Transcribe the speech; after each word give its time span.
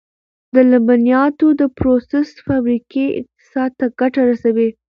د 0.53 0.55
لبنیاتو 0.71 1.47
د 1.61 1.63
پروسس 1.77 2.29
فابریکې 2.45 3.05
اقتصاد 3.19 3.71
ته 3.79 3.85
ګټه 3.99 4.21
رسوي. 4.29 4.69